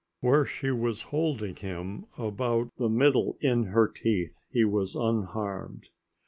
Where 0.19 0.47
she 0.47 0.71
was 0.71 1.03
holding 1.13 1.55
him 1.57 2.07
about 2.17 2.71
the 2.77 2.89
middle 2.89 3.37
in 3.39 3.65
her 3.65 3.87
teeth, 3.87 4.45
he 4.49 4.65
was 4.65 4.95
unharmed. 4.95 5.89